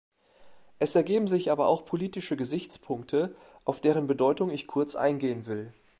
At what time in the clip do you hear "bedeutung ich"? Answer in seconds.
4.07-4.65